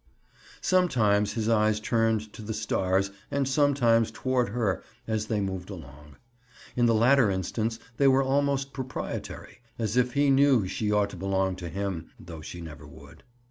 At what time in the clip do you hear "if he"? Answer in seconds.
9.97-10.31